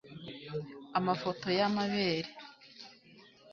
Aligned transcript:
amafoto 0.99 1.45
y'amabere 1.57 2.29